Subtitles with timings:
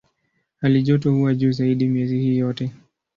[0.61, 2.71] Halijoto huwa juu zaidi miezi hii yote.